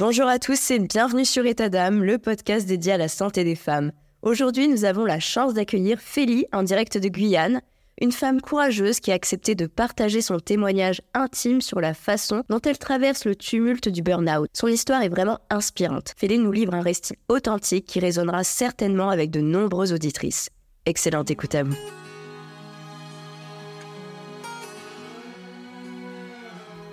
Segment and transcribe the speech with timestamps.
[0.00, 3.54] Bonjour à tous et bienvenue sur État d'âme, le podcast dédié à la santé des
[3.54, 3.92] femmes.
[4.22, 7.60] Aujourd'hui, nous avons la chance d'accueillir Félie en direct de Guyane,
[8.00, 12.60] une femme courageuse qui a accepté de partager son témoignage intime sur la façon dont
[12.60, 14.48] elle traverse le tumulte du burn-out.
[14.54, 16.14] Son histoire est vraiment inspirante.
[16.16, 20.48] Félie nous livre un récit authentique qui résonnera certainement avec de nombreuses auditrices.
[20.86, 21.76] Excellente écoute à vous.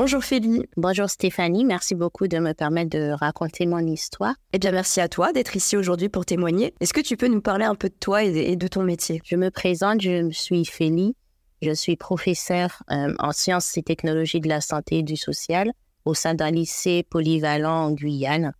[0.00, 0.62] Bonjour Félie.
[0.76, 4.36] Bonjour Stéphanie, merci beaucoup de me permettre de raconter mon histoire.
[4.52, 6.72] Eh bien, merci à toi d'être ici aujourd'hui pour témoigner.
[6.78, 9.20] Est-ce que tu peux nous parler un peu de toi et de ton métier?
[9.24, 11.16] Je me présente, je suis Félie.
[11.62, 15.72] Je suis professeure euh, en sciences et technologies de la santé et du social
[16.04, 18.52] au sein d'un lycée polyvalent en Guyane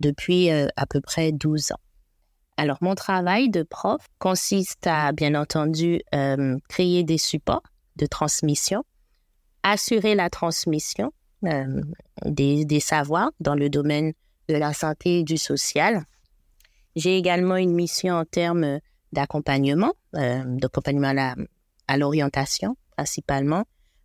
[0.00, 1.80] depuis euh, à peu près 12 ans.
[2.58, 7.62] Alors, mon travail de prof consiste à, bien entendu, euh, créer des supports
[7.96, 8.84] de transmission
[9.62, 11.12] assurer la transmission
[11.44, 11.80] euh,
[12.24, 14.12] des, des, savoirs dans le domaine
[14.48, 16.04] de la santé et du social.
[16.94, 18.80] J'ai également une mission en termes
[19.12, 21.14] d'accompagnement, euh, d'accompagnement
[21.86, 23.64] à, l'orientation principalement,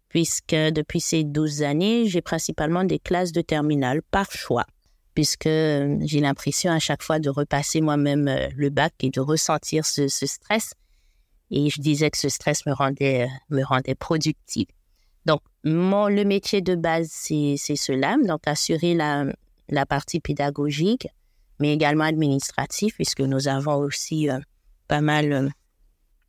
[0.10, 4.66] puisque depuis ces 12 années, j'ai principalement des classes de terminale par choix,
[5.14, 9.20] puisque euh, j'ai l'impression à chaque fois de repasser moi-même euh, le bac et de
[9.20, 10.74] ressentir ce, ce, stress.
[11.50, 14.68] Et je disais que ce stress me rendait, me rendait productive.
[15.28, 19.26] Donc, mon, le métier de base, c'est cela, donc assurer la,
[19.68, 21.10] la, partie pédagogique,
[21.60, 24.40] mais également administrative, puisque nous avons aussi euh,
[24.88, 25.50] pas mal euh,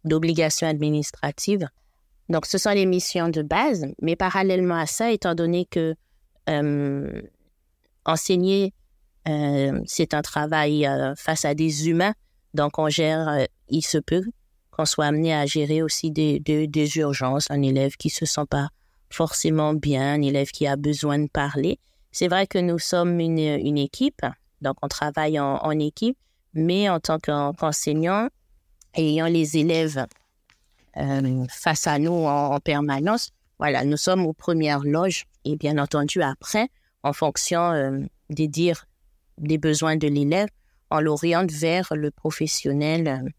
[0.05, 1.69] d'obligations administratives.
[2.29, 5.95] Donc, ce sont les missions de base, mais parallèlement à ça, étant donné que
[6.51, 7.23] euh,
[8.05, 8.75] enseigner,
[9.85, 10.89] c'est un travail
[11.19, 12.15] face à des humains,
[12.55, 14.25] donc on gère, il se peut
[14.71, 18.47] qu'on soit amené à gérer aussi des, des, des urgences, un élève qui se sent
[18.49, 18.71] pas
[19.11, 21.79] forcément bien, un élève qui a besoin de parler.
[22.13, 24.23] C'est vrai que nous sommes une, une équipe,
[24.61, 26.17] donc on travaille en, en équipe,
[26.55, 28.29] mais en tant qu'enseignant,
[28.95, 30.07] ayant les élèves
[30.97, 35.79] euh, face à nous en, en, permanence, voilà, nous sommes aux premières loges et bien
[35.79, 36.69] entendu après,
[37.03, 38.87] en fonction euh, des dires,
[39.37, 40.49] des besoins de l'élève,
[40.91, 43.33] on l'oriente vers le professionnel,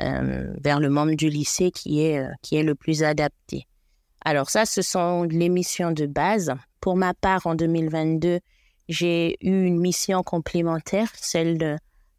[0.00, 3.67] euh, vers le membre du lycée qui est, qui est le plus adapté.
[4.24, 6.54] Alors ça, ce sont les missions de base.
[6.80, 8.40] Pour ma part, en 2022,
[8.88, 11.78] j'ai eu une mission complémentaire, celle de,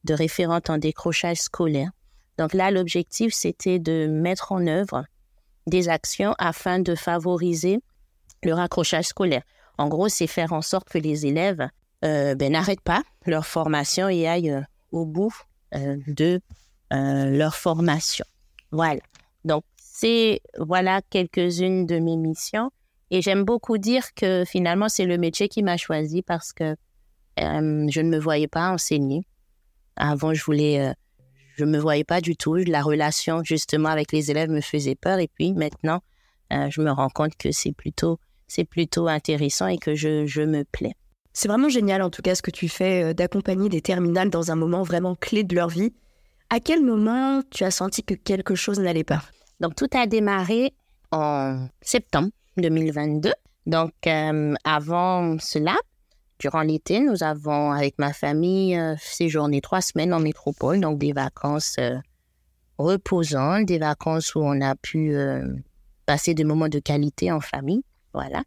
[0.09, 1.91] référente en décrochage scolaire.
[2.37, 5.05] Donc là, l'objectif, c'était de mettre en œuvre
[5.67, 7.79] des actions afin de favoriser
[8.43, 9.43] le raccrochage scolaire.
[9.77, 11.67] En gros, c'est faire en sorte que les élèves
[12.05, 14.61] euh, ben, n'arrêtent pas leur formation et aillent euh,
[14.91, 15.33] au bout
[15.75, 16.41] euh, de
[16.91, 18.25] leur formation.
[18.71, 19.01] Voilà.
[19.45, 19.63] Donc,
[19.99, 22.71] c'est voilà quelques-unes de mes missions.
[23.11, 26.75] Et j'aime beaucoup dire que finalement, c'est le métier qui m'a choisi parce que
[27.39, 29.23] euh, je ne me voyais pas enseigner.
[29.95, 30.93] Avant, je voulais, euh,
[31.57, 32.55] je me voyais pas du tout.
[32.55, 35.19] La relation justement avec les élèves me faisait peur.
[35.19, 36.01] Et puis maintenant,
[36.53, 40.41] euh, je me rends compte que c'est plutôt, c'est plutôt intéressant et que je, je
[40.43, 40.93] me plais.
[41.33, 44.55] C'est vraiment génial en tout cas ce que tu fais d'accompagner des terminales dans un
[44.55, 45.93] moment vraiment clé de leur vie.
[46.49, 49.23] À quel moment tu as senti que quelque chose n'allait pas?
[49.59, 50.73] Donc, tout a démarré
[51.11, 53.33] en septembre 2022.
[53.65, 55.75] Donc, euh, avant cela,
[56.39, 61.11] durant l'été, nous avons, avec ma famille, euh, séjourné trois semaines en métropole, donc des
[61.11, 61.97] vacances euh,
[62.77, 65.13] reposantes, des vacances où on a pu
[66.05, 67.83] passer des moments de qualité en famille.
[68.13, 68.43] Voilà.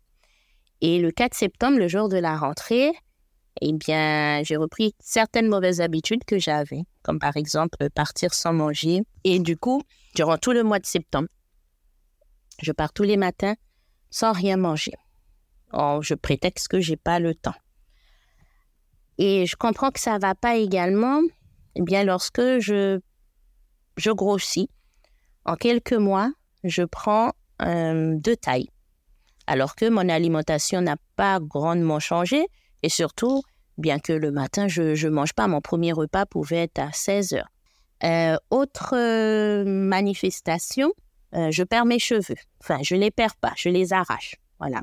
[0.80, 2.92] Et le 4 septembre, le jour de la rentrée,
[3.60, 9.02] eh bien, j'ai repris certaines mauvaises habitudes que j'avais, comme par exemple partir sans manger.
[9.24, 9.82] Et du coup,
[10.14, 11.28] durant tout le mois de septembre,
[12.60, 13.54] je pars tous les matins
[14.10, 14.92] sans rien manger.
[15.72, 17.54] Oh, je prétexte que j'ai pas le temps.
[19.18, 21.20] Et je comprends que ça va pas également,
[21.74, 23.00] eh bien, lorsque je,
[23.96, 24.68] je grossis.
[25.44, 26.32] En quelques mois,
[26.64, 27.32] je prends
[27.62, 28.68] euh, de taille.
[29.46, 32.46] Alors que mon alimentation n'a pas grandement changé.
[32.82, 33.42] Et surtout,
[33.78, 37.34] bien que le matin, je ne mange pas, mon premier repas pouvait être à 16
[37.34, 37.48] heures.
[38.04, 40.92] Euh, autre euh, manifestation,
[41.32, 42.36] je perds mes cheveux.
[42.60, 44.34] Enfin, je les perds pas, je les arrache.
[44.58, 44.82] Voilà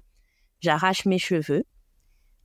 [0.62, 1.64] j'arrache mes cheveux,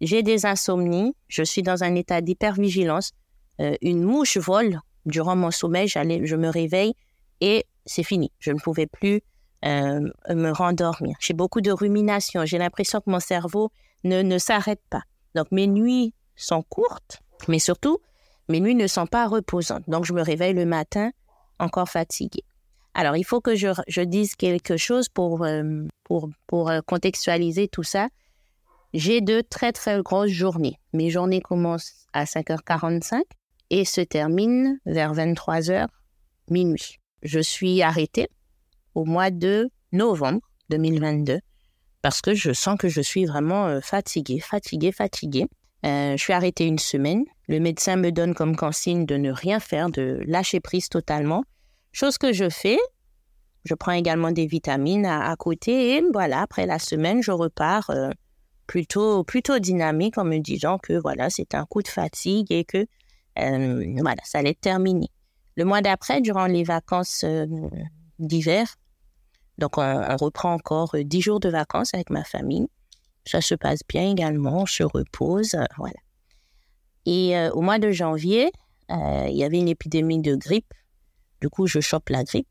[0.00, 3.12] j'ai des insomnies, je suis dans un état d'hypervigilance,
[3.60, 6.94] euh, une mouche vole durant mon sommeil, je me réveille
[7.40, 8.32] et c'est fini.
[8.38, 9.20] Je ne pouvais plus
[9.64, 11.16] euh, me rendormir.
[11.20, 13.70] J'ai beaucoup de ruminations, j'ai l'impression que mon cerveau
[14.02, 15.02] ne, ne s'arrête pas.
[15.34, 17.98] Donc mes nuits sont courtes, mais surtout,
[18.48, 19.88] mes nuits ne sont pas reposantes.
[19.88, 21.10] Donc je me réveille le matin
[21.58, 22.44] encore fatiguée.
[22.94, 27.66] Alors, il faut que je, je dise quelque chose pour, euh, pour, pour euh, contextualiser
[27.66, 28.08] tout ça.
[28.92, 30.78] J'ai de très, très grosses journées.
[30.92, 33.22] Mes journées commencent à 5h45
[33.70, 35.88] et se terminent vers 23h
[36.48, 37.00] minuit.
[37.22, 38.28] Je suis arrêtée
[38.94, 40.40] au mois de novembre
[40.70, 41.40] 2022
[42.02, 44.92] parce que je sens que je suis vraiment euh, fatiguée, fatiguée,
[45.84, 46.16] fatiguée.
[46.16, 47.24] je suis arrêtée une semaine.
[47.48, 51.44] Le médecin me donne comme consigne de ne rien faire, de lâcher prise totalement.
[51.92, 52.78] Chose que je fais,
[53.64, 58.10] je prends également des vitamines à, côté et voilà, après la semaine, je repars euh,
[58.66, 62.86] plutôt, plutôt dynamique en me disant que voilà, c'est un coup de fatigue et que
[63.38, 65.08] euh, voilà, ça allait terminer.
[65.56, 67.46] Le mois d'après, durant les vacances euh,
[68.18, 68.74] d'hiver,
[69.58, 72.66] donc on, reprend encore dix jours de vacances avec ma famille.
[73.26, 75.94] Ça se passe bien également, on se repose, voilà.
[77.06, 78.50] Et au mois de janvier,
[78.90, 80.72] il y avait une épidémie de grippe
[81.44, 82.48] du coup, je chope la grippe.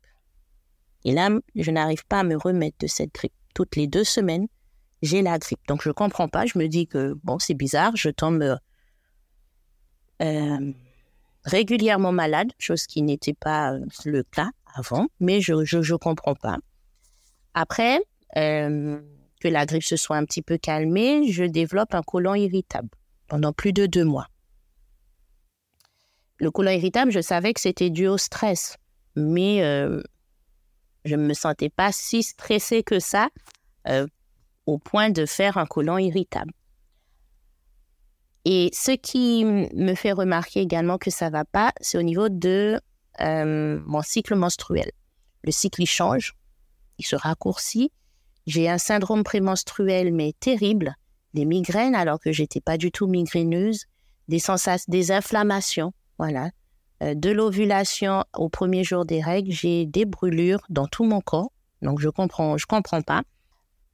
[1.04, 3.32] Et là, je n'arrive pas à me remettre de cette grippe.
[3.52, 4.46] Toutes les deux semaines,
[5.02, 5.66] j'ai la grippe.
[5.66, 6.46] Donc, je ne comprends pas.
[6.46, 7.96] Je me dis que, bon, c'est bizarre.
[7.96, 8.56] Je tombe
[10.22, 10.72] euh,
[11.42, 16.58] régulièrement malade, chose qui n'était pas euh, le cas avant, mais je ne comprends pas.
[17.54, 17.98] Après,
[18.36, 19.00] euh,
[19.44, 22.88] que la grippe se soit un petit peu calmée, je développe un côlon irritable
[23.28, 24.28] pendant plus de deux mois.
[26.38, 28.76] Le côlon irritable, je savais que c'était dû au stress
[29.16, 30.02] mais euh,
[31.04, 33.28] je ne me sentais pas si stressée que ça
[33.88, 34.06] euh,
[34.66, 36.52] au point de faire un côlon irritable.
[38.46, 42.80] Et ce qui me fait remarquer également que ça va pas, c'est au niveau de
[43.20, 44.90] euh, mon cycle menstruel.
[45.42, 46.34] Le cycle il change,
[46.98, 47.90] il se raccourcit.
[48.46, 50.94] J'ai un syndrome prémenstruel mais terrible,
[51.32, 53.86] des migraines alors que j'étais pas du tout migraineuse,
[54.28, 56.50] des sensations, des inflammations, voilà,
[57.02, 61.50] euh, de l'ovulation au premier jour des règles, j'ai des brûlures dans tout mon corps.
[61.82, 63.22] Donc, je comprends, je comprends pas.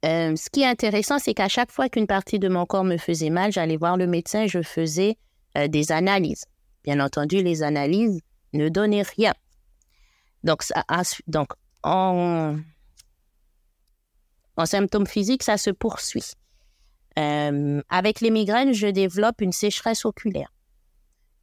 [0.05, 2.97] Euh, ce qui est intéressant, c'est qu'à chaque fois qu'une partie de mon corps me
[2.97, 5.17] faisait mal, j'allais voir le médecin et je faisais
[5.57, 6.45] euh, des analyses.
[6.83, 8.21] Bien entendu, les analyses
[8.53, 9.33] ne donnaient rien.
[10.43, 10.63] Donc,
[11.27, 11.49] donc
[11.83, 12.55] en,
[14.57, 16.33] en symptômes physiques, ça se poursuit.
[17.15, 20.51] avec les migraines, je développe une sécheresse oculaire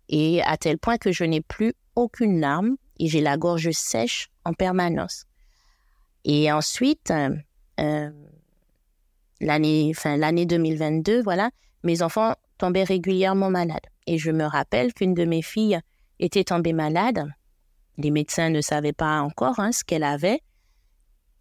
[0.09, 4.29] et à tel point que je n'ai plus aucune larme et j'ai la gorge sèche
[4.45, 5.25] en permanence.
[6.25, 7.37] Et ensuite, euh,
[7.81, 8.11] euh,
[9.41, 11.50] l'année, l'année 2022, voilà,
[11.85, 13.87] mes enfants tombaient régulièrement malades.
[14.07, 15.79] Et je me rappelle qu'une de mes filles
[16.19, 17.29] était tombée malade.
[17.99, 20.41] Les médecins ne savaient pas encore hein, ce qu'elle avait.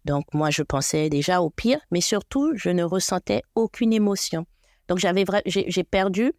[0.08, 4.46] Donc moi, je pensais déjà au pire, mais surtout, je ne ressentais aucune émotion.
[4.88, 6.32] Donc j'avais, j'ai perdu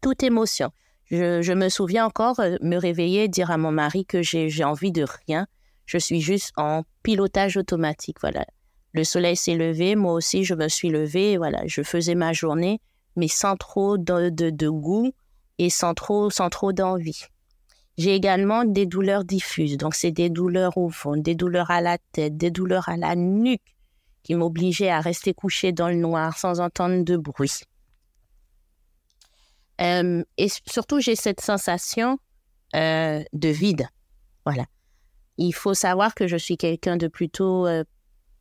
[0.00, 0.70] toute émotion.
[1.10, 5.04] Je, me souviens encore euh, me réveiller, dire à mon mari que j'ai envie de
[5.26, 5.46] rien.
[5.84, 8.16] Je suis juste en pilotage automatique.
[8.22, 8.46] Voilà.
[8.94, 11.36] Le soleil s'est levé, moi aussi je me suis levée.
[11.36, 12.80] Voilà, je faisais ma journée,
[13.14, 15.12] mais sans trop de, de, goût
[15.58, 17.26] et sans trop, sans trop d'envie.
[17.96, 19.76] J'ai également des douleurs diffuses.
[19.76, 23.14] Donc, c'est des douleurs au fond, des douleurs à la tête, des douleurs à la
[23.14, 23.62] nuque
[24.22, 27.60] qui m'obligeaient à rester couché dans le noir sans entendre de bruit.
[29.80, 32.18] Euh, et surtout, j'ai cette sensation
[32.74, 33.86] euh, de vide.
[34.44, 34.64] Voilà.
[35.36, 37.84] Il faut savoir que je suis quelqu'un de plutôt euh,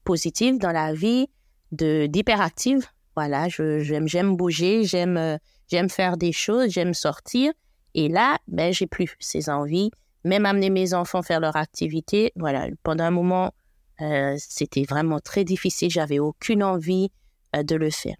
[0.03, 1.27] positif dans la vie,
[1.71, 2.85] de d'hyperactive.
[3.15, 7.53] Voilà, j'aime j'aime bouger, j'aime euh, j'aime faire des choses, j'aime sortir.
[7.95, 9.91] Et là, ben j'ai plus ces envies.
[10.23, 12.31] Même amener mes enfants faire leur activité.
[12.35, 13.53] Voilà, pendant un moment,
[14.01, 15.89] euh, c'était vraiment très difficile.
[15.89, 17.11] J'avais aucune envie
[17.55, 18.15] euh, de le faire.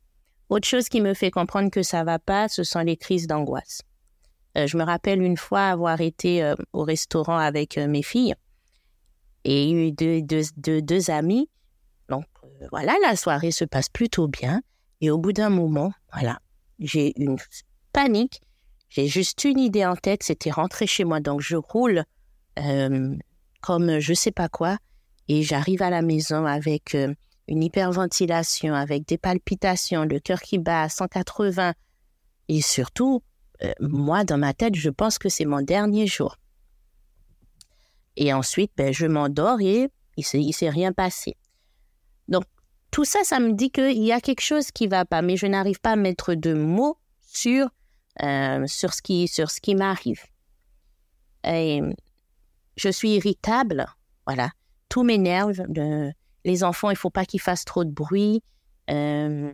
[0.50, 3.82] Autre chose qui me fait comprendre que ça va pas, ce sont les crises d'angoisse.
[4.56, 8.36] je me rappelle une fois avoir été au restaurant avec mes filles
[9.46, 11.50] et eu deux, deux, deux amis
[12.10, 14.62] donc euh, voilà, la soirée se passe plutôt bien.
[15.01, 16.39] Et au bout d'un moment, voilà,
[16.80, 17.38] j'ai une
[17.92, 18.42] panique.
[18.93, 21.19] J'ai juste une idée en tête, c'était rentrer chez moi.
[21.19, 22.03] Donc je roule
[22.59, 23.15] euh,
[23.62, 24.77] comme je sais pas quoi.
[25.27, 27.12] Et j'arrive à la maison avec euh,
[27.47, 31.73] une hyperventilation, avec des palpitations, le cœur qui bat à 180.
[32.50, 33.23] Et surtout,
[33.79, 36.38] moi, dans ma tête, je pense que c'est mon dernier jour.
[38.15, 41.35] Et ensuite, ben, je m'endors et il ne s'est rien passé.
[42.27, 42.43] Donc,
[42.91, 45.47] tout ça, ça me dit qu'il y a quelque chose qui va pas, mais je
[45.47, 47.69] n'arrive pas à mettre de mots sur,
[48.22, 50.22] euh, sur ce qui, sur ce qui m'arrive.
[51.46, 53.88] je suis irritable,
[54.25, 54.51] voilà.
[54.89, 55.63] Tout m'énerve.
[56.46, 58.43] les enfants, il faut pas qu'ils fassent trop de bruit.
[58.89, 59.51] Euh,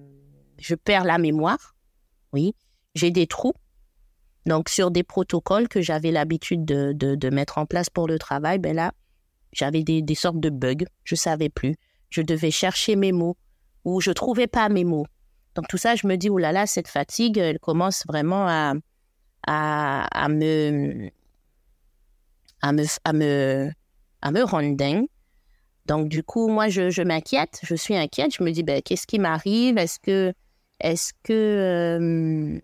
[0.58, 1.76] je perds la mémoire,
[2.34, 2.56] oui.
[2.96, 3.54] J'ai des trous.
[4.46, 8.58] Donc, sur des protocoles que j'avais l'habitude de, de, mettre en place pour le travail,
[8.58, 8.94] ben là,
[9.54, 10.86] j'avais des, des sortes de bugs.
[11.04, 11.76] Je savais plus
[12.10, 13.38] je devais chercher mes mots
[13.86, 15.06] ou je trouvais pas mes mots.
[15.60, 18.76] Donc tout ça, je me dis, oh là là, cette fatigue, elle commence vraiment à,
[19.46, 21.10] à, me,
[22.62, 22.86] à, me,
[24.22, 25.08] à, me, rendre dingue.
[25.86, 29.06] Donc du coup, moi, je, je m'inquiète, je suis inquiète, je me dis, ben, qu'est-ce
[29.06, 29.78] qui m'arrive?
[29.78, 30.34] Est-ce que,
[30.80, 32.62] est-ce que, euh,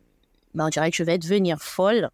[0.54, 2.10] ben, on dirait que je vais devenir folle?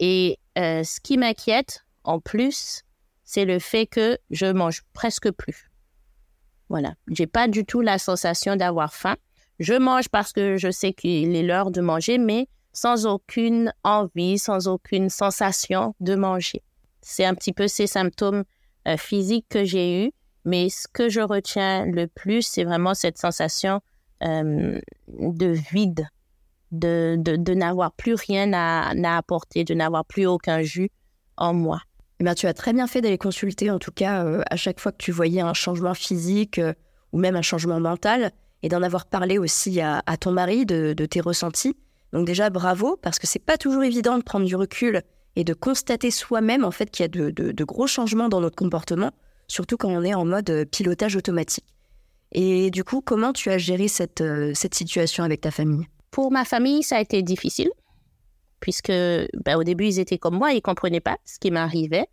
[0.00, 2.82] Et euh, ce qui m'inquiète, en plus,
[3.22, 5.70] c'est le fait que je mange presque plus.
[6.68, 6.94] Voilà.
[7.12, 9.14] J'ai pas du tout la sensation d'avoir faim.
[9.58, 14.38] Je mange parce que je sais qu'il est l'heure de manger, mais sans aucune envie,
[14.38, 16.62] sans aucune sensation de manger.
[17.02, 18.44] C'est un petit peu ces symptômes
[18.86, 20.12] euh, physiques que j'ai eus,
[20.44, 23.80] mais ce que je retiens le plus, c'est vraiment cette sensation
[24.22, 26.06] euh, de vide,
[26.72, 30.90] de, de, n'avoir plus rien à, à apporter, de n'avoir plus aucun jus
[31.36, 31.80] en moi.
[32.20, 34.80] Eh ben, tu as très bien fait d'aller consulter, en tout cas, euh, à chaque
[34.80, 36.72] fois que tu voyais un changement physique euh,
[37.12, 41.20] ou même un changement mental, et d'en avoir parlé aussi à, ton mari de, tes
[41.20, 41.76] ressentis.
[42.12, 45.02] Donc déjà, bravo, parce que c'est pas toujours évident de prendre du recul
[45.36, 49.12] et de constater soi-même, en fait, qu'il y a de, gros changements dans notre comportement,
[49.46, 51.66] surtout quand on est en mode euh, pilotage automatique.
[52.32, 54.22] Et du coup, comment tu as géré cette,
[54.54, 55.86] cette situation avec ta famille?
[56.10, 57.70] Pour ma famille, ça a été difficile
[58.60, 62.06] puisque ben, au début, ils étaient comme moi, ils ne comprenaient pas ce qui m'arrivait.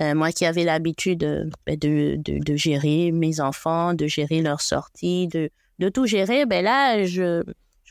[0.00, 5.28] Euh, moi qui avais l'habitude de, de, de, gérer mes enfants, de gérer leurs sorties,
[5.28, 5.50] de,
[5.82, 7.42] de tout gérer, ben là, je,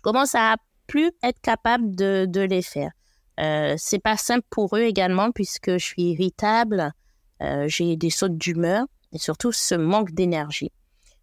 [0.01, 0.55] commence à
[0.88, 2.91] plus être capable de, les faire.
[3.39, 6.91] Euh, c'est pas simple pour eux également, puisque je suis irritable,
[7.41, 10.71] euh, j'ai des sautes d'humeur et surtout ce manque d'énergie.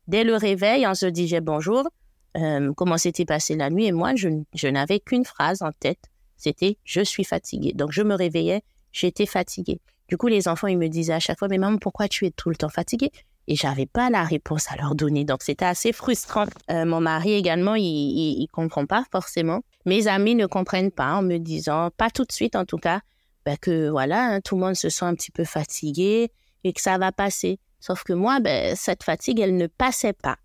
[0.06, 1.88] Dès le réveil, on se disait bonjour,
[2.36, 6.08] euh, comment s'était passé la nuit, et moi, je, je n'avais qu'une phrase en tête
[6.38, 7.72] c'était je suis fatiguée.
[7.74, 9.80] Donc je me réveillais, j'étais fatiguée.
[10.08, 12.30] Du coup, les enfants, ils me disaient à chaque fois, mais maman, pourquoi tu es
[12.30, 13.10] tout le temps fatiguée?
[13.50, 15.24] Et j'avais pas la réponse à leur donner.
[15.24, 16.44] Donc c'était assez frustrant.
[16.70, 19.62] Euh, mon mari également, il, il, comprend pas forcément.
[19.86, 23.00] Mes amis ne comprennent pas en me disant, pas tout de suite en tout cas,
[23.46, 26.30] ben que voilà, hein, tout le monde se sent un petit peu fatigué
[26.62, 27.58] et que ça va passer.
[27.80, 30.36] Sauf que moi, ben, cette fatigue, elle ne passait pas.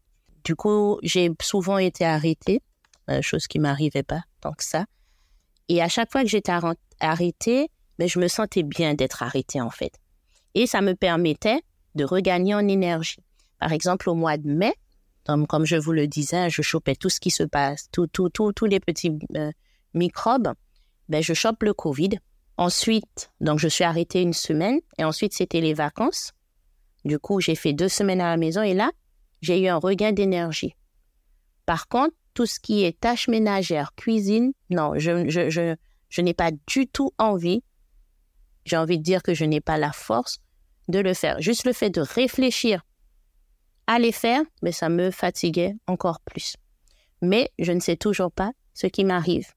[0.46, 2.62] Du coup, j'ai souvent été arrêtée,
[3.10, 4.86] euh, chose qui m'arrivait pas tant que ça.
[5.68, 6.54] Et à chaque fois que j'étais
[7.02, 7.70] arrêtée,
[8.00, 9.94] ben, je me sentais bien d'être arrêtée en fait.
[10.54, 11.62] Et ça me permettait
[11.96, 13.20] de regagner en énergie.
[13.60, 14.74] Par exemple, au mois de mai,
[15.26, 18.66] comme, je vous le disais, je chopais tout ce qui se passe, tout, tout, tous
[18.66, 19.52] les petits euh,
[19.94, 20.54] microbes.
[21.08, 22.20] Ben, je chope le Covid.
[22.58, 26.34] Ensuite, donc je suis arrêtée une semaine et ensuite c'était les vacances.
[27.04, 28.92] Du coup, j'ai fait deux semaines à la maison et là,
[29.42, 30.76] j'ai eu un regain d'énergie.
[31.66, 35.30] Par contre, tout ce qui est tâches ménagères, cuisine, non, je,
[36.10, 37.64] je n'ai pas du tout envie.
[38.66, 40.43] J'ai envie de dire que je n'ai pas la force
[40.88, 41.40] de le faire.
[41.42, 42.82] Juste le fait de réfléchir
[43.88, 46.56] à les faire, mais ça me fatiguait encore plus.
[47.22, 49.48] Mais je ne sais toujours pas ce qui m'arrive.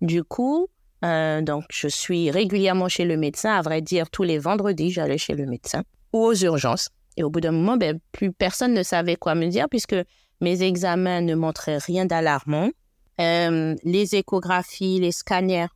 [0.00, 0.68] Du coup,
[1.04, 3.52] euh, donc je suis régulièrement chez le médecin.
[3.52, 6.90] À vrai dire, tous les vendredis, j'allais chez le médecin ou aux urgences.
[7.16, 9.96] Et au bout d'un moment, ben, plus personne ne savait quoi me dire puisque
[10.40, 12.70] mes examens ne montraient rien d'alarmant.
[13.20, 15.66] Euh, les échographies, les scanners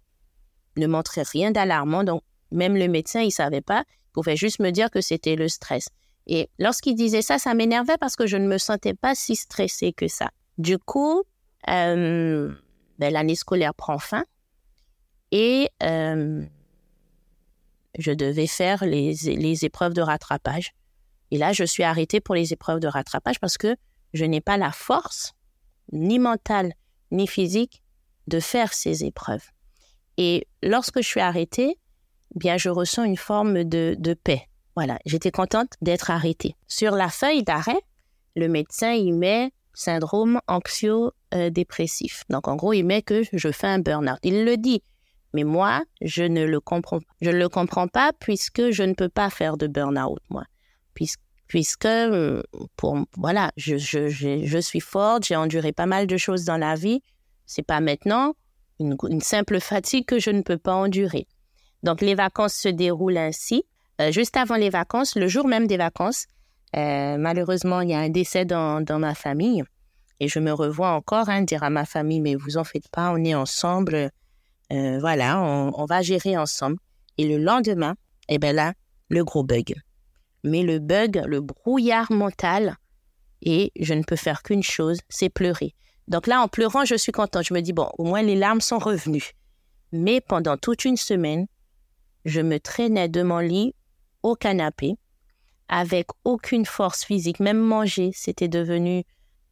[0.76, 2.04] ne montraient rien d'alarmant.
[2.04, 3.84] Donc, même le médecin, il savait pas.
[4.12, 5.88] Pouvait juste me dire que c'était le stress.
[6.26, 9.92] Et lorsqu'il disait ça, ça m'énervait parce que je ne me sentais pas si stressée
[9.92, 10.30] que ça.
[10.58, 11.22] Du coup,
[11.68, 12.54] euh,
[12.98, 14.24] ben, l'année scolaire prend fin
[15.30, 16.44] et euh,
[17.98, 20.74] je devais faire les épreuves de rattrapage.
[21.32, 23.74] Et là, je suis arrêtée pour les épreuves de rattrapage parce que
[24.12, 25.32] je n'ai pas la force,
[25.90, 26.74] ni mentale,
[27.10, 27.82] ni physique,
[28.26, 29.46] de faire ces épreuves.
[30.18, 31.78] Et lorsque je suis arrêtée,
[32.34, 34.48] bien, je ressens une forme de, de paix.
[34.74, 36.56] Voilà, j'étais contente d'être arrêtée.
[36.66, 37.80] Sur la feuille d'arrêt,
[38.36, 42.24] le médecin y met syndrome anxio-dépressif.
[42.30, 44.18] Donc, en gros, il met que je fais un burn-out.
[44.22, 44.82] Il le dit.
[45.34, 47.06] Mais moi, je ne le comprends pas.
[47.20, 50.44] Je ne le comprends pas puisque je ne peux pas faire de burn-out, moi.
[51.48, 51.88] Puisque,
[52.76, 56.56] pour, voilà, je, je, je, je suis forte, j'ai enduré pas mal de choses dans
[56.56, 57.02] la vie.
[57.44, 58.34] C'est pas maintenant
[58.78, 61.26] une simple fatigue que je ne peux pas endurer.
[61.82, 63.64] Donc, les vacances se déroulent ainsi.
[64.00, 66.26] Euh, juste avant les vacances, le jour même des vacances,
[66.76, 69.62] euh, malheureusement, il y a un décès dans, ma famille.
[70.20, 73.10] Et je me revois encore hein, dire à ma famille, mais vous en faites pas,
[73.10, 74.10] on est ensemble.
[74.72, 76.76] Euh, voilà, on, on, va gérer ensemble.
[77.18, 77.94] Et le lendemain,
[78.28, 78.72] eh bien là,
[79.08, 79.74] le gros bug.
[80.44, 82.76] Mais le bug, le brouillard mental,
[83.42, 85.74] et je ne peux faire qu'une chose, c'est pleurer.
[86.08, 87.46] Donc là, en pleurant, je suis contente.
[87.46, 89.32] Je me dis, bon, au moins les larmes sont revenues.
[89.92, 91.46] Mais pendant toute une semaine,
[92.24, 93.74] je me traînais de mon lit
[94.22, 94.96] au canapé
[95.68, 97.40] avec aucune force physique.
[97.40, 99.04] Même manger, c'était devenu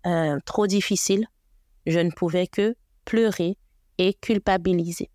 [0.07, 1.27] euh, trop difficile.
[1.87, 3.57] Je ne pouvais que pleurer
[3.99, 5.11] et culpabiliser.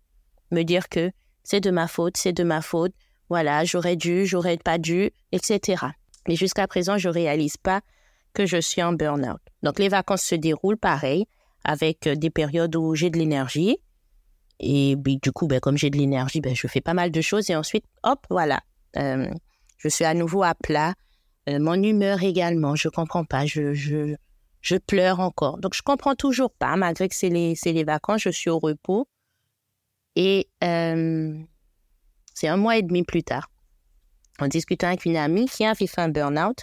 [0.50, 1.10] Me dire que
[1.44, 2.92] c'est de ma faute, c'est de ma faute,
[3.28, 5.86] voilà, j'aurais dû, j'aurais pas dû, etc.
[6.28, 7.80] Mais jusqu'à présent, je réalise pas
[8.32, 9.40] que je suis en burn-out.
[9.62, 11.26] Donc les vacances se déroulent pareil,
[11.64, 13.78] avec des périodes où j'ai de l'énergie.
[14.58, 17.50] Et du coup, ben, comme j'ai de l'énergie, ben, je fais pas mal de choses.
[17.50, 18.60] Et ensuite, hop, voilà,
[18.96, 19.30] euh,
[19.78, 20.94] je suis à nouveau à plat.
[21.48, 23.46] Euh, mon humeur également, je comprends pas.
[23.46, 24.16] Je, je,
[24.62, 25.58] je pleure encore.
[25.58, 29.06] Donc, je comprends toujours pas, malgré que c'est les, les vacances, je suis au repos.
[30.16, 31.38] Et euh,
[32.34, 33.50] c'est un mois et demi plus tard,
[34.40, 36.62] en discutant avec une amie qui a fait un burn-out,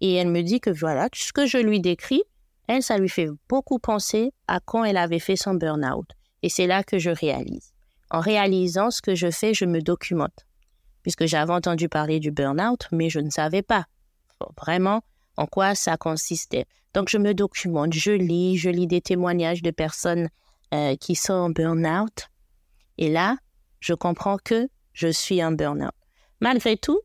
[0.00, 2.22] et elle me dit que voilà, ce que je lui décris,
[2.66, 6.08] elle, ça lui fait beaucoup penser à quand elle avait fait son burn-out.
[6.42, 7.72] Et c'est là que je réalise.
[8.10, 10.46] En réalisant ce que je fais, je me documente
[11.08, 13.86] puisque j'avais entendu parler du burn-out, mais je ne savais pas
[14.58, 15.02] vraiment
[15.38, 16.66] en quoi ça consistait.
[16.92, 20.28] Donc, je me documente, je lis, je lis des témoignages de personnes
[20.74, 22.28] euh, qui sont en burn-out.
[22.98, 23.38] Et là,
[23.80, 25.94] je comprends que je suis en burn-out.
[26.40, 27.00] Malgré tout,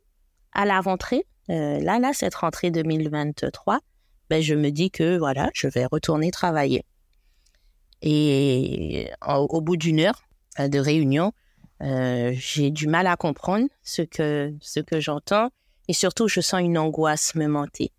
[0.51, 3.79] à la rentrée, euh, là, là, cette rentrée 2023,
[4.29, 6.83] ben, je me dis que voilà, je vais retourner travailler.
[8.03, 10.21] Et au, au bout d'une heure
[10.59, 11.31] euh, de réunion,
[11.81, 15.49] euh, j'ai du mal à comprendre ce que, ce que j'entends
[15.87, 17.91] et surtout, je sens une angoisse me monter.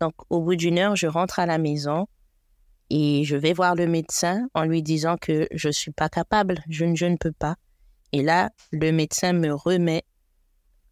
[0.00, 2.06] Donc, au bout d'une heure, je rentre à la maison
[2.88, 6.62] et je vais voir le médecin en lui disant que je ne suis pas capable,
[6.68, 7.56] je, je, ne peux pas.
[8.12, 10.04] Et là, le médecin me remet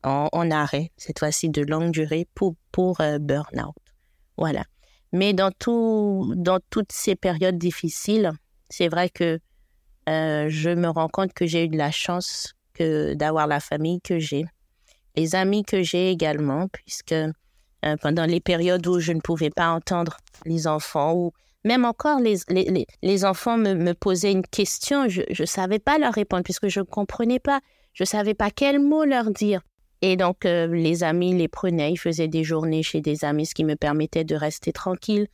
[0.02, 3.74] en, en arrêt, cette fois-ci de longue durée, pour, pour euh, burn-out.
[4.36, 4.64] Voilà.
[5.12, 8.32] Mais dans, tout, dans toutes ces périodes difficiles,
[8.68, 9.38] c'est vrai que
[10.08, 14.00] euh, je me rends compte que j'ai eu de la chance que d'avoir la famille
[14.00, 14.44] que j'ai,
[15.16, 19.68] les amis que j'ai également, puisque euh, pendant les périodes où je ne pouvais pas
[19.68, 21.32] entendre les enfants ou
[21.64, 25.98] même encore les, les, les enfants me, me, posaient une question, je ne savais pas
[25.98, 27.60] leur répondre puisque je ne comprenais pas,
[27.94, 29.62] je ne savais pas quel mot leur dire.
[30.02, 33.54] Et donc, euh, les amis les prenaient, ils faisaient des journées chez des amis, ce
[33.54, 35.28] qui me permettait de rester tranquille.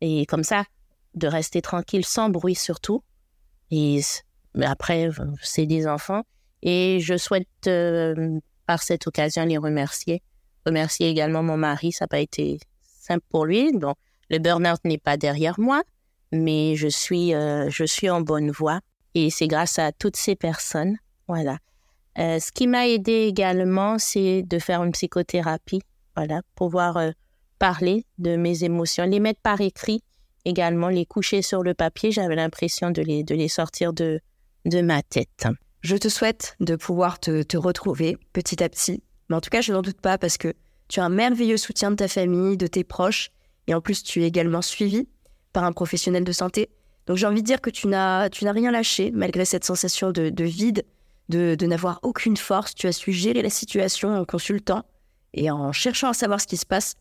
[0.00, 0.64] Et comme ça,
[1.16, 3.02] de rester tranquille sans bruit surtout,
[3.70, 4.00] et
[4.62, 5.10] après,
[5.42, 6.22] c'est des enfants.
[6.62, 10.22] Et je souhaite, euh, par cette occasion, les remercier.
[10.64, 11.92] Remercier également mon mari.
[11.92, 13.70] Ça n'a pas été simple pour lui.
[14.30, 15.82] Le burn-out n'est pas derrière moi,
[16.32, 18.80] mais je suis, euh, je suis en bonne voie.
[19.14, 20.96] Et c'est grâce à toutes ces personnes.
[21.28, 21.58] Voilà.
[22.18, 25.82] Euh, ce qui m'a aidé également, c'est de faire une psychothérapie.
[26.16, 26.40] Voilà.
[26.54, 27.10] Pouvoir euh,
[27.58, 30.02] parler de mes émotions, les mettre par écrit
[30.46, 34.20] également les coucher sur le papier, j'avais l'impression de les, de les sortir de,
[34.64, 35.46] de ma tête.
[35.82, 39.02] Je te souhaite de pouvoir te, retrouver petit à petit.
[39.28, 40.54] Mais en tout cas, je n'en doute pas parce que
[40.88, 43.30] tu as un merveilleux soutien de ta famille, de tes proches,
[43.66, 45.08] et en plus, tu es également suivi
[45.52, 46.70] par un professionnel de santé.
[47.06, 50.12] Donc j'ai envie de dire que tu n'as, tu n'as rien lâché malgré cette sensation
[50.12, 50.84] de, de vide,
[51.28, 52.74] de, de n'avoir aucune force.
[52.74, 54.84] Tu as su gérer la situation en consultant
[55.34, 56.94] et en cherchant à savoir ce qui se passe.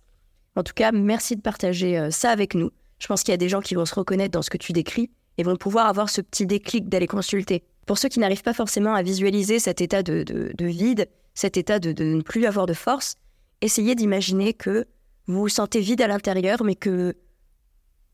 [0.55, 2.71] En tout cas, merci de partager euh, ça avec nous.
[3.05, 4.73] Je pense qu'il y a des gens qui vont se reconnaître dans ce que tu
[4.73, 7.63] décris et vont pouvoir avoir ce petit déclic d'aller consulter.
[7.85, 11.55] Pour ceux qui n'arrivent pas forcément à visualiser cet état de, de, de vide, cet
[11.55, 13.13] état de, de, ne plus avoir de force,
[13.61, 14.87] essayez d'imaginer que
[15.27, 17.15] vous vous sentez vide à l'intérieur, mais que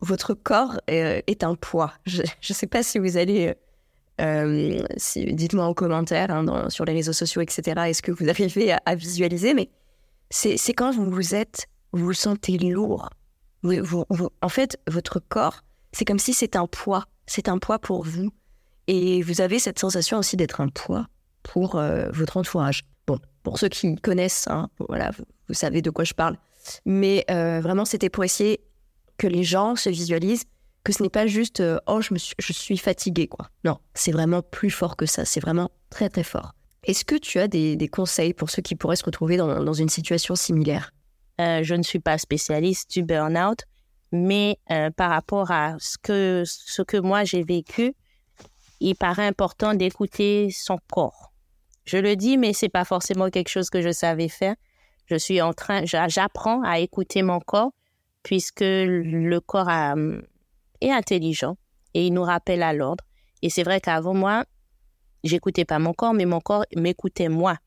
[0.02, 1.94] votre corps est, un poids.
[2.06, 3.56] Je ne sais pas si vous allez...
[4.20, 4.84] Euh,
[5.16, 7.80] dites-moi en commentaire hein, sur les réseaux sociaux, etc.
[7.88, 9.70] Est-ce que vous arrivez à, visualiser Mais
[10.30, 13.08] c'est quand vous êtes, vous vous sentez lourd.
[13.64, 17.06] En fait, votre corps, c'est comme si c'est un poids.
[17.28, 18.32] C'est un poids pour vous.
[18.88, 21.08] Et vous avez cette sensation aussi d'être un poids
[21.44, 22.84] pour euh, votre entourage.
[23.08, 25.12] Bon, pour ceux qui connaissent, hein, voilà,
[25.48, 26.38] vous, savez de quoi je parle.
[26.86, 28.62] Mais euh, vraiment, c'était pour essayer
[29.18, 30.46] que les gens se visualisent
[30.84, 33.50] que ce n'est pas juste euh, oh je me suis, je suis fatigué quoi.
[33.64, 35.26] Non, c'est vraiment plus fort que ça.
[35.26, 36.54] C'est vraiment très très fort.
[36.84, 40.36] Est-ce que tu as des, conseils pour ceux qui pourraient se retrouver dans, une situation
[40.36, 40.92] similaire?
[41.64, 43.64] Je ne suis pas spécialiste du burn-out,
[44.12, 44.60] mais
[44.96, 47.94] par rapport à ce que, ce que moi j'ai vécu,
[48.80, 51.32] il paraît important d'écouter son corps.
[51.86, 54.56] Je le dis, mais c'est pas forcément quelque chose que je savais faire.
[55.06, 57.72] Je suis en train, j'apprends à écouter mon corps
[58.24, 59.70] puisque le corps
[60.80, 61.58] est intelligent
[61.94, 63.04] et il nous rappelle à l'ordre.
[63.42, 64.46] Et c'est vrai qu'avant moi,
[65.24, 67.58] j'écoutais pas mon corps, mais mon corps m'écoutait moi.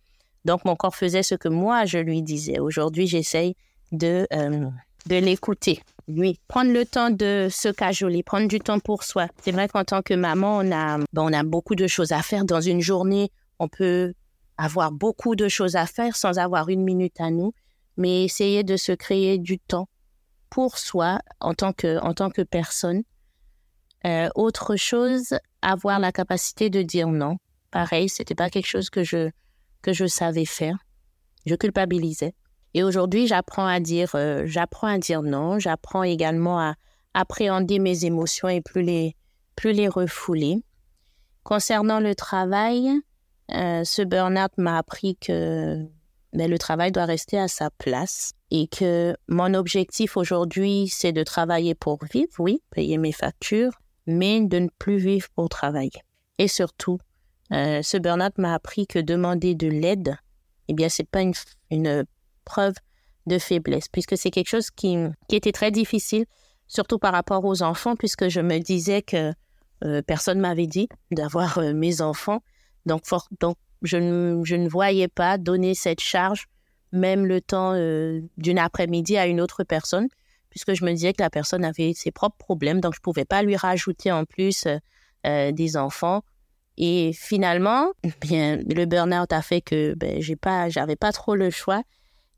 [0.45, 2.59] Donc mon corps faisait ce que moi je lui disais.
[2.61, 3.57] Aujourd'hui, j'essaye
[3.93, 4.69] de euh,
[5.07, 5.81] de l'écouter.
[6.09, 9.27] Oui, prendre le temps de se cajoler, prendre du temps pour soi.
[9.43, 12.23] C'est vrai qu'en tant que maman, on a, ben, on a beaucoup de choses à
[12.23, 13.31] faire dans une journée.
[13.59, 14.13] On peut
[14.59, 17.53] avoir beaucoup de choses à faire sans avoir une minute à nous,
[17.97, 19.89] mais essayer de se créer du temps
[20.51, 23.03] pour soi en tant que, en tant que personne.
[24.07, 27.39] Euh, autre chose, avoir la capacité de dire non.
[27.71, 29.31] Pareil, c'était pas quelque chose que je,
[29.81, 30.77] que je savais faire.
[31.47, 32.35] Je culpabilisais.
[32.75, 35.59] Et aujourd'hui, j'apprends à dire, euh, j'apprends à dire non.
[35.59, 36.75] J'apprends également à
[37.15, 39.17] appréhender mes émotions et plus les,
[39.55, 40.63] plus les refouler.
[41.45, 42.91] Concernant le travail,
[43.53, 45.87] euh, ce burn-out m'a appris que
[46.33, 51.23] ben, le travail doit rester à sa place et que mon objectif aujourd'hui, c'est de
[51.23, 53.73] travailler pour vivre, oui, payer mes factures,
[54.07, 56.03] mais de ne plus vivre pour travailler.
[56.39, 56.99] Et surtout,
[57.53, 60.17] euh, ce burn-out m'a appris que demander de l'aide,
[60.69, 61.35] eh bien, c'est pas une,
[61.71, 62.05] une,
[62.45, 62.75] preuve
[63.27, 64.97] de faiblesse, puisque c'est quelque chose qui,
[65.29, 66.27] qui, était très difficile,
[66.69, 69.33] surtout par rapport aux enfants, puisque je me disais que
[69.85, 72.43] euh, personne m'avait dit d'avoir mes enfants
[72.87, 73.03] donc,
[73.41, 76.47] donc je, ne, je, ne, voyais pas donner cette charge,
[76.93, 80.09] même le temps euh, d'une après-midi à une autre personne,
[80.51, 83.25] puisque je me disais que la personne avait ses propres problèmes, donc je ne pouvais
[83.25, 84.77] pas lui rajouter en plus euh,
[85.27, 86.23] euh, des enfants.
[86.77, 91.83] Et finalement, bien, le burn-out a fait que ben, j'ai pas, pas trop le choix.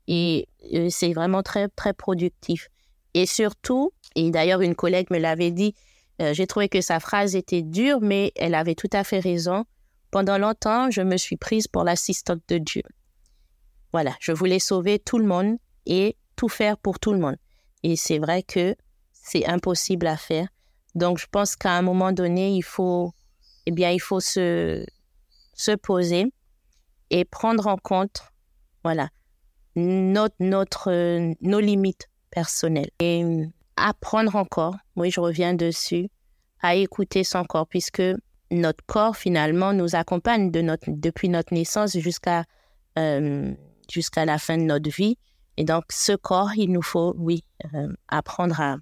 [0.07, 0.47] Et
[0.89, 2.69] c'est vraiment très, très productif.
[3.13, 5.73] Et surtout, et d'ailleurs une collègue me l'avait dit,
[6.19, 9.65] j'ai trouvé que sa phrase était dure, mais elle avait tout à fait raison.
[10.11, 12.83] Pendant longtemps, je me suis prise pour l'assistante de Dieu.
[13.91, 17.37] Voilà, je voulais sauver tout le monde et tout faire pour tout le monde.
[17.83, 18.75] Et c'est vrai que
[19.11, 20.47] c'est impossible à faire.
[20.95, 23.13] Donc, je pense qu'à un moment donné, il faut,
[23.65, 24.85] eh bien, il faut se,
[25.53, 26.31] se poser
[27.09, 28.23] et prendre en compte,
[28.83, 29.09] voilà,
[29.77, 32.89] notre, notre, nos limites personnelles.
[32.99, 33.23] Et
[33.77, 36.09] apprendre encore, oui, je reviens dessus,
[36.61, 38.01] à écouter son corps, puisque
[38.51, 42.43] notre corps finalement nous accompagne de notre, depuis notre naissance jusqu'à
[42.97, 43.53] euh,
[43.89, 45.17] jusqu'à la fin de notre vie.
[45.57, 48.77] Et donc ce corps, il nous faut, oui, euh, apprendre à,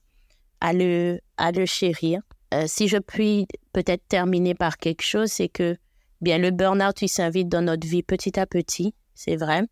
[0.62, 2.22] à, le, à le chérir.
[2.54, 5.76] Euh, si je puis peut-être terminer par quelque chose, c'est que
[6.22, 9.64] bien le burn-out, il s'invite dans notre vie petit à petit, c'est vrai,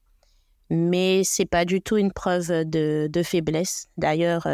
[0.73, 3.87] mais c'est pas du tout une preuve de, faiblesse.
[3.97, 4.47] D'ailleurs,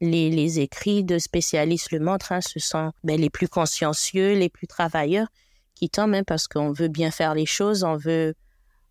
[0.00, 4.66] les, écrits de spécialistes le montrent, hein, ce sont ben, les plus consciencieux, les plus
[4.66, 5.26] travailleurs
[5.74, 8.34] qui tombent, hein, parce qu'on veut bien faire les choses, on veut,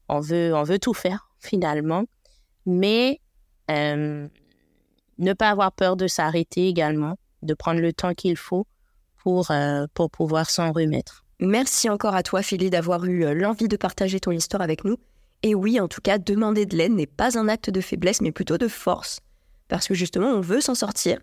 [0.10, 2.04] on veut, on veut tout faire finalement,
[2.66, 3.22] mais
[3.72, 4.28] euh,
[5.18, 8.68] ne pas avoir peur de s'arrêter également, de prendre le temps qu'il faut
[9.18, 11.24] pour, euh, pour pouvoir s'en remettre.
[11.40, 14.98] Merci encore à toi, Philly, d'avoir eu euh, l'envie de partager ton histoire avec nous.
[15.44, 18.32] Et oui, en tout cas, demander de l'aide n'est pas un acte de faiblesse, mais
[18.32, 19.20] plutôt de force
[19.70, 21.20] parce que justement, on veut s'en sortir.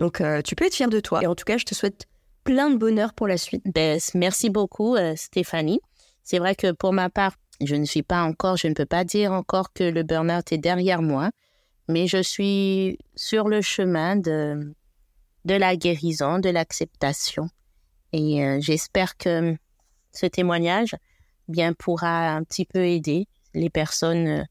[0.00, 1.22] Donc, euh, tu peux être fier de toi.
[1.22, 2.06] Et en tout cas, je te souhaite
[2.42, 3.62] plein de bonheur pour la suite.
[3.66, 5.80] Ben, merci beaucoup, euh, Stéphanie.
[6.24, 9.04] C'est vrai que pour ma part, je ne suis pas encore, je ne peux pas
[9.04, 11.30] dire encore que le burn-out est derrière moi,
[11.88, 14.72] mais je suis sur le chemin de,
[15.44, 17.50] la guérison, de l'acceptation.
[18.12, 19.54] Et euh, j'espère que
[20.12, 20.96] ce témoignage
[21.48, 24.46] bien pourra un petit peu aider les personnes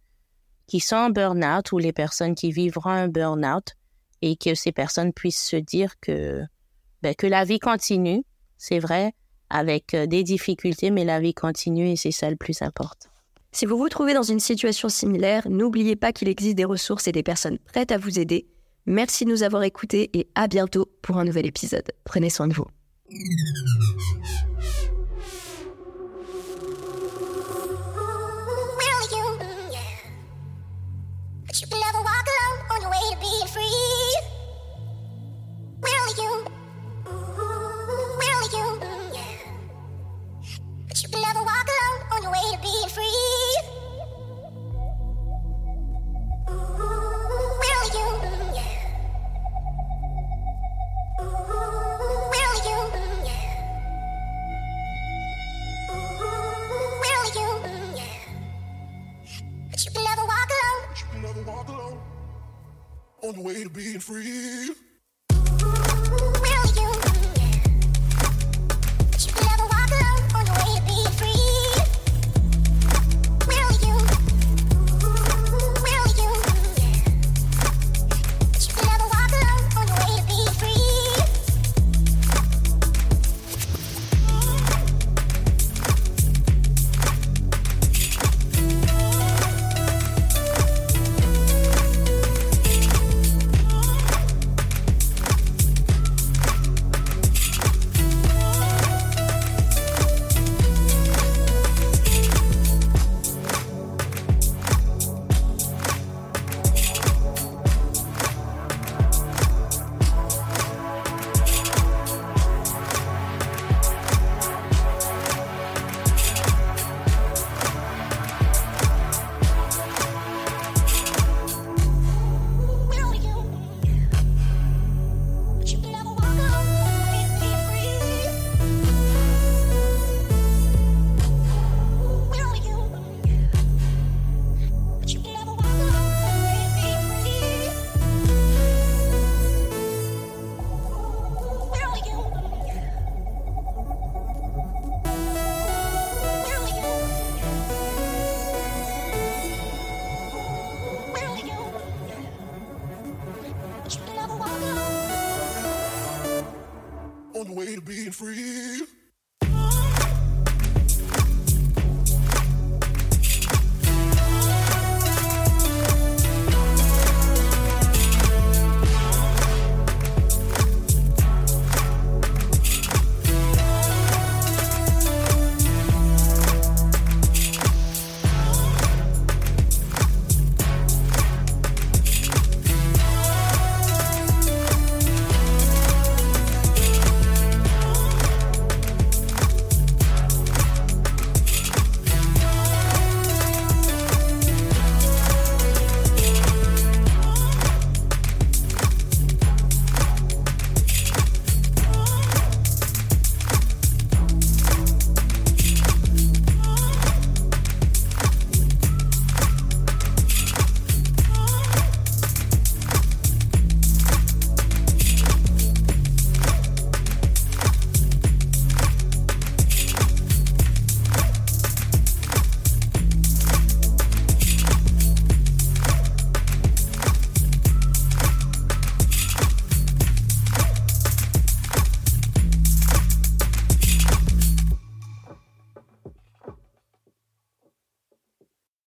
[0.67, 3.75] qui sont en burn-out ou les personnes qui vivront un burn-out
[4.21, 6.43] et que ces personnes puissent se dire que,
[7.01, 8.23] ben, que la vie continue,
[8.57, 9.13] c'est vrai,
[9.49, 13.09] avec euh, des difficultés, mais la vie continue et c'est ça le plus important.
[13.51, 17.11] Si vous vous trouvez dans une situation similaire, n'oubliez pas qu'il existe des ressources et
[17.11, 18.47] des personnes prêtes à vous aider.
[18.85, 21.91] Merci de nous avoir écoutés et à bientôt pour un nouvel épisode.
[22.03, 22.67] Prenez soin de vous.